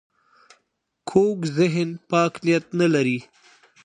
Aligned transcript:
کوږ 1.09 1.37
ذهن 1.57 1.89
پاک 2.09 2.33
نیت 2.45 2.65
نه 2.79 2.87
لري 2.93 3.19